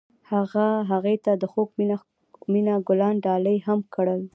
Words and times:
هغه 0.31 0.65
هغې 0.91 1.15
ته 1.25 1.31
د 1.41 1.43
خوږ 1.51 1.69
مینه 2.51 2.75
ګلان 2.87 3.15
ډالۍ 3.25 3.57
هم 3.67 3.79
کړل. 3.95 4.21